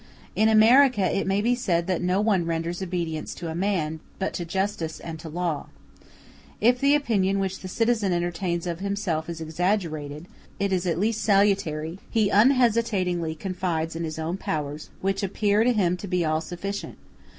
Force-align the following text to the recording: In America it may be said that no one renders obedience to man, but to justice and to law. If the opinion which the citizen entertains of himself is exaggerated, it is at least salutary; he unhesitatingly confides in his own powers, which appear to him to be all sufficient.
In 0.35 0.49
America 0.49 1.03
it 1.15 1.27
may 1.27 1.41
be 1.41 1.53
said 1.53 1.85
that 1.85 2.01
no 2.01 2.19
one 2.21 2.47
renders 2.47 2.81
obedience 2.81 3.35
to 3.35 3.53
man, 3.53 3.99
but 4.17 4.33
to 4.33 4.45
justice 4.45 4.99
and 4.99 5.19
to 5.19 5.29
law. 5.29 5.67
If 6.59 6.79
the 6.79 6.95
opinion 6.95 7.37
which 7.37 7.59
the 7.59 7.67
citizen 7.67 8.11
entertains 8.11 8.65
of 8.65 8.79
himself 8.79 9.29
is 9.29 9.39
exaggerated, 9.39 10.27
it 10.59 10.73
is 10.73 10.87
at 10.87 10.97
least 10.99 11.21
salutary; 11.21 11.99
he 12.09 12.29
unhesitatingly 12.29 13.35
confides 13.35 13.95
in 13.95 14.03
his 14.03 14.17
own 14.17 14.37
powers, 14.37 14.89
which 15.01 15.21
appear 15.21 15.63
to 15.63 15.71
him 15.71 15.97
to 15.97 16.07
be 16.07 16.25
all 16.25 16.41
sufficient. 16.41 16.97